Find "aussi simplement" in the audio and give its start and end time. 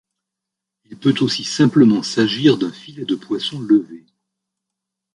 1.21-2.01